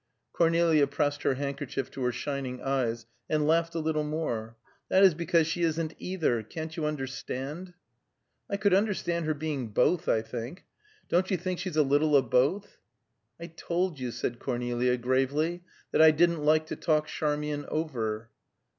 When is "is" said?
5.03-5.13